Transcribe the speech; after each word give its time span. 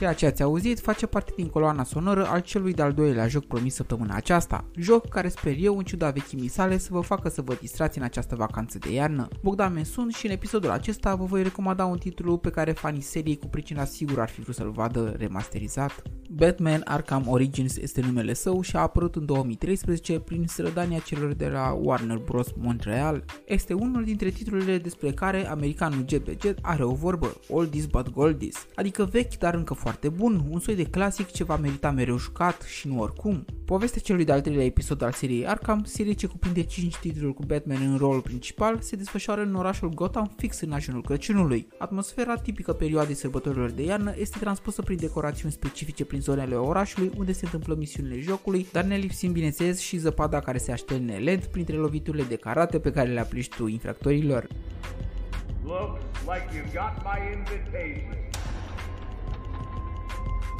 Ceea 0.00 0.12
ce 0.12 0.26
ați 0.26 0.42
auzit 0.42 0.80
face 0.80 1.06
parte 1.06 1.32
din 1.36 1.48
coloana 1.48 1.84
sonoră 1.84 2.26
al 2.26 2.40
celui 2.40 2.72
de-al 2.72 2.92
doilea 2.92 3.28
joc 3.28 3.44
promis 3.44 3.74
săptămâna 3.74 4.14
aceasta. 4.14 4.64
Joc 4.76 5.08
care 5.08 5.28
sper 5.28 5.54
eu, 5.58 5.76
în 5.76 5.84
ciuda 5.84 6.10
vechimii 6.10 6.48
sale, 6.48 6.78
să 6.78 6.88
vă 6.90 7.00
facă 7.00 7.28
să 7.28 7.42
vă 7.42 7.56
distrați 7.60 7.98
în 7.98 8.04
această 8.04 8.34
vacanță 8.34 8.78
de 8.78 8.92
iarnă. 8.92 9.28
Bogdan 9.42 9.72
Mensun 9.72 10.10
și 10.10 10.26
în 10.26 10.32
episodul 10.32 10.70
acesta 10.70 11.14
vă 11.14 11.24
voi 11.24 11.42
recomanda 11.42 11.84
un 11.84 11.98
titlu 11.98 12.38
pe 12.38 12.50
care 12.50 12.72
fanii 12.72 13.00
seriei 13.00 13.38
cu 13.38 13.46
pricina 13.46 13.84
sigur 13.84 14.20
ar 14.20 14.28
fi 14.28 14.40
vrut 14.40 14.54
să-l 14.54 14.70
vadă 14.70 15.14
remasterizat. 15.18 16.02
Batman 16.32 16.80
Arkham 16.84 17.28
Origins 17.28 17.76
este 17.76 18.00
numele 18.00 18.32
său 18.32 18.60
și 18.60 18.76
a 18.76 18.80
apărut 18.80 19.16
în 19.16 19.24
2013 19.26 20.18
prin 20.18 20.44
strădania 20.46 20.98
celor 20.98 21.32
de 21.32 21.48
la 21.48 21.78
Warner 21.82 22.16
Bros. 22.16 22.46
Montreal. 22.56 23.24
Este 23.46 23.72
unul 23.72 24.04
dintre 24.04 24.30
titlurile 24.30 24.78
despre 24.78 25.10
care 25.10 25.48
americanul 25.48 26.04
JBG 26.08 26.54
are 26.62 26.84
o 26.84 26.92
vorbă, 26.92 27.36
oldies 27.48 27.86
but 27.86 28.12
goldies, 28.12 28.66
adică 28.74 29.04
vechi 29.04 29.38
dar 29.38 29.54
încă 29.54 29.74
foarte 29.74 30.08
bun, 30.08 30.44
un 30.50 30.58
soi 30.58 30.74
de 30.74 30.84
clasic 30.84 31.30
ce 31.30 31.44
va 31.44 31.56
merita 31.56 31.90
mereu 31.90 32.18
jucat 32.18 32.62
și 32.62 32.88
nu 32.88 33.00
oricum. 33.00 33.44
Povestea 33.64 34.00
celui 34.04 34.24
de-al 34.24 34.40
treilea 34.40 34.64
episod 34.64 35.02
al 35.02 35.12
seriei 35.12 35.46
Arkham, 35.46 35.84
serie 35.84 36.12
ce 36.12 36.26
cuprinde 36.26 36.62
5 36.62 36.96
titluri 36.96 37.34
cu 37.34 37.42
Batman 37.46 37.90
în 37.90 37.96
rol 37.96 38.20
principal, 38.20 38.78
se 38.80 38.96
desfășoară 38.96 39.42
în 39.42 39.54
orașul 39.54 39.88
Gotham 39.88 40.32
fix 40.36 40.60
în 40.60 40.72
ajunul 40.72 41.02
Crăciunului. 41.02 41.66
Atmosfera 41.78 42.36
tipică 42.36 42.72
perioadei 42.72 43.14
sărbătorilor 43.14 43.70
de 43.70 43.82
iarnă 43.82 44.14
este 44.18 44.38
transpusă 44.38 44.82
prin 44.82 44.96
decorațiuni 44.96 45.52
specifice 45.52 46.04
prin 46.04 46.19
zonele 46.20 46.54
orașului 46.54 47.10
unde 47.16 47.32
se 47.32 47.44
întâmplă 47.44 47.74
misiunile 47.74 48.20
jocului, 48.20 48.66
dar 48.72 48.84
ne 48.84 48.96
lipsim 48.96 49.32
bineînțeles 49.32 49.78
și 49.80 49.96
zăpada 49.96 50.40
care 50.40 50.58
se 50.58 50.72
așterne 50.72 51.16
lent 51.16 51.44
printre 51.44 51.76
loviturile 51.76 52.22
de 52.22 52.36
karate 52.36 52.78
pe 52.78 52.92
care 52.92 53.08
le 53.08 53.20
aplici 53.20 53.48
tu 53.48 53.66
infractorilor. 53.66 54.46
Looks 55.64 56.02
like 56.26 56.48
you 56.56 56.64
got 56.72 56.94
my 57.04 57.18
invitation. 57.36 58.16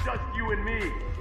Just 0.05 0.25
you 0.37 0.47
and 0.55 0.65
me. 0.65 1.20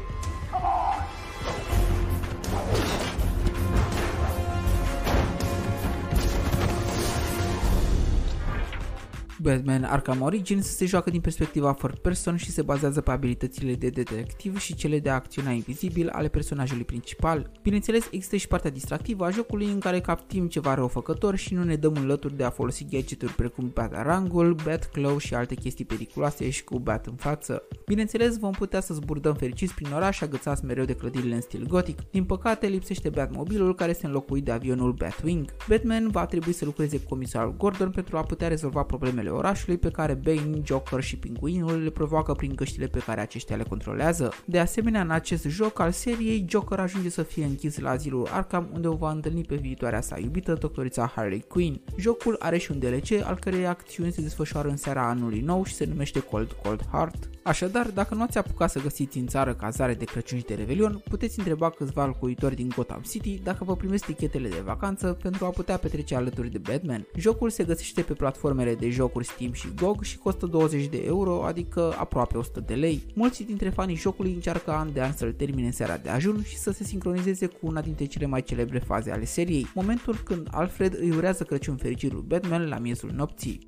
Batman 9.41 9.83
Arkham 9.83 10.21
Origins 10.21 10.75
se 10.75 10.85
joacă 10.85 11.09
din 11.09 11.21
perspectiva 11.21 11.73
third 11.73 11.97
person 11.97 12.35
și 12.35 12.51
se 12.51 12.61
bazează 12.61 13.01
pe 13.01 13.11
abilitățile 13.11 13.75
de 13.75 13.89
detectiv 13.89 14.59
și 14.59 14.75
cele 14.75 14.99
de 14.99 15.09
acționa 15.09 15.51
invizibil 15.51 16.09
ale 16.09 16.27
personajului 16.27 16.83
principal. 16.83 17.51
Bineînțeles, 17.61 18.07
există 18.11 18.35
și 18.35 18.47
partea 18.47 18.71
distractivă 18.71 19.25
a 19.25 19.29
jocului 19.29 19.65
în 19.65 19.79
care 19.79 20.01
captim 20.01 20.47
ceva 20.47 20.73
răufăcător 20.73 21.35
și 21.35 21.53
nu 21.53 21.63
ne 21.63 21.75
dăm 21.75 21.93
în 21.95 22.05
lături 22.05 22.37
de 22.37 22.43
a 22.43 22.49
folosi 22.49 22.85
gadgeturi 22.89 23.33
precum 23.33 23.71
Batarangul, 23.73 24.55
Batclaw 24.63 25.17
și 25.17 25.33
alte 25.33 25.55
chestii 25.55 25.85
periculoase 25.85 26.49
și 26.49 26.63
cu 26.63 26.79
Bat 26.79 27.05
în 27.05 27.15
față. 27.15 27.63
Bineînțeles, 27.85 28.37
vom 28.37 28.51
putea 28.51 28.81
să 28.81 28.93
zburdăm 28.93 29.33
fericiți 29.33 29.73
prin 29.73 29.91
oraș 29.93 30.21
agățați 30.21 30.65
mereu 30.65 30.85
de 30.85 30.93
clădirile 30.93 31.35
în 31.35 31.41
stil 31.41 31.67
gotic. 31.67 31.99
Din 32.11 32.23
păcate, 32.23 32.67
lipsește 32.67 33.09
Batmobilul 33.09 33.75
care 33.75 33.91
este 33.91 34.05
înlocuit 34.05 34.45
de 34.45 34.51
avionul 34.51 34.91
Batwing. 34.91 35.55
Batman 35.67 36.09
va 36.09 36.25
trebui 36.25 36.53
să 36.53 36.65
lucreze 36.65 36.99
cu 36.99 37.07
comisarul 37.09 37.55
Gordon 37.57 37.91
pentru 37.91 38.17
a 38.17 38.21
putea 38.23 38.47
rezolva 38.47 38.83
problemele 38.83 39.28
ale 39.29 39.37
orașului 39.37 39.77
pe 39.77 39.89
care 39.89 40.13
Bane, 40.13 40.61
Joker 40.63 41.01
și 41.01 41.17
Pinguinul 41.17 41.83
le 41.83 41.89
provoacă 41.89 42.33
prin 42.33 42.55
găștile 42.55 42.87
pe 42.87 42.99
care 42.99 43.21
aceștia 43.21 43.55
le 43.55 43.63
controlează. 43.63 44.33
De 44.45 44.59
asemenea, 44.59 45.01
în 45.01 45.11
acest 45.11 45.45
joc 45.45 45.79
al 45.79 45.91
seriei, 45.91 46.45
Joker 46.49 46.79
ajunge 46.79 47.09
să 47.09 47.23
fie 47.23 47.45
închis 47.45 47.79
la 47.79 47.89
azilul 47.89 48.27
Arkham 48.31 48.69
unde 48.73 48.87
o 48.87 48.95
va 48.95 49.11
întâlni 49.11 49.43
pe 49.43 49.55
viitoarea 49.55 50.01
sa 50.01 50.19
iubită, 50.19 50.53
doctorița 50.53 51.11
Harley 51.15 51.45
Quinn. 51.47 51.81
Jocul 51.97 52.35
are 52.39 52.57
și 52.57 52.71
un 52.71 52.79
DLC 52.79 53.23
al 53.23 53.37
cărei 53.39 53.67
acțiuni 53.67 54.11
se 54.11 54.21
desfășoară 54.21 54.67
în 54.67 54.77
seara 54.77 55.09
anului 55.09 55.39
nou 55.39 55.63
și 55.63 55.73
se 55.73 55.85
numește 55.85 56.19
Cold 56.19 56.51
Cold 56.63 56.81
Heart. 56.91 57.29
Așadar, 57.43 57.87
dacă 57.87 58.15
nu 58.15 58.21
ați 58.21 58.37
apucat 58.37 58.71
să 58.71 58.79
găsiți 58.79 59.17
în 59.17 59.27
țară 59.27 59.53
cazare 59.53 59.93
de 59.93 60.05
Crăciun 60.05 60.37
și 60.37 60.45
de 60.45 60.53
Revelion, 60.53 61.01
puteți 61.09 61.39
întreba 61.39 61.69
câțiva 61.69 62.05
locuitori 62.05 62.55
din 62.55 62.71
Gotham 62.75 63.01
City 63.01 63.39
dacă 63.43 63.63
vă 63.63 63.75
primesc 63.75 64.05
tichetele 64.05 64.49
de 64.49 64.61
vacanță 64.65 65.17
pentru 65.21 65.45
a 65.45 65.49
putea 65.49 65.77
petrece 65.77 66.15
alături 66.15 66.49
de 66.49 66.57
Batman. 66.57 67.07
Jocul 67.15 67.49
se 67.49 67.63
găsește 67.63 68.01
pe 68.01 68.13
platformele 68.13 68.75
de 68.75 68.89
jocuri 68.89 69.18
jocuri 69.19 69.25
Steam 69.25 69.51
și 69.51 69.73
GOG 69.75 70.03
și 70.03 70.17
costă 70.17 70.45
20 70.45 70.85
de 70.85 71.03
euro, 71.05 71.45
adică 71.45 71.95
aproape 71.97 72.37
100 72.37 72.59
de 72.59 72.73
lei. 72.73 73.03
Mulți 73.13 73.43
dintre 73.43 73.69
fanii 73.69 73.95
jocului 73.95 74.33
încearcă 74.33 74.71
an 74.71 74.93
de 74.93 75.01
an 75.01 75.13
să-l 75.13 75.31
termine 75.31 75.65
în 75.65 75.71
seara 75.71 75.97
de 75.97 76.09
ajun 76.09 76.43
și 76.43 76.57
să 76.57 76.71
se 76.71 76.83
sincronizeze 76.83 77.45
cu 77.45 77.57
una 77.61 77.81
dintre 77.81 78.05
cele 78.05 78.25
mai 78.25 78.41
celebre 78.41 78.79
faze 78.79 79.11
ale 79.11 79.25
seriei, 79.25 79.71
momentul 79.73 80.15
când 80.23 80.47
Alfred 80.51 80.97
îi 80.99 81.09
urează 81.15 81.43
Crăciun 81.43 81.75
fericit 81.75 82.11
lui 82.11 82.23
Batman 82.27 82.67
la 82.67 82.77
miezul 82.77 83.11
nopții. 83.15 83.67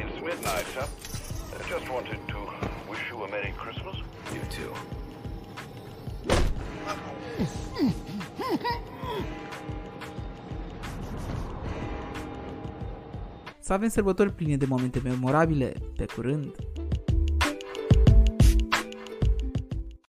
It's 0.00 0.18
midnight, 0.28 0.66
sir. 0.74 0.86
I 1.58 1.62
just 1.72 1.86
wanted 1.94 2.20
to 2.32 2.38
wish 2.90 3.02
you 3.10 3.22
a 3.22 3.28
Merry 3.34 3.54
Christmas. 3.62 3.96
You 4.34 4.44
too. 4.56 5.00
Să 13.62 13.72
avem 13.72 13.88
sărbători 13.88 14.32
pline 14.32 14.56
de 14.56 14.66
momente 14.66 15.00
memorabile. 15.04 15.72
Pe 15.96 16.04
curând! 16.14 16.54